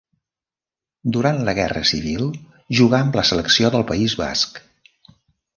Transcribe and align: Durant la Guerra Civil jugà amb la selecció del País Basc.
Durant 1.17 1.41
la 1.49 1.53
Guerra 1.59 1.83
Civil 1.89 2.25
jugà 2.79 3.03
amb 3.05 3.21
la 3.21 3.27
selecció 3.33 3.73
del 3.77 3.89
País 3.93 4.17
Basc. 4.23 4.63